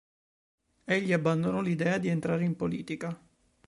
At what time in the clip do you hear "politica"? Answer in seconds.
2.55-3.15